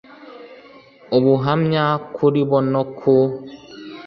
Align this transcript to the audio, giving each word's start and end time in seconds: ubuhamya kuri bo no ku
ubuhamya 1.17 1.85
kuri 2.15 2.41
bo 2.49 2.59
no 2.71 2.83
ku 2.97 3.15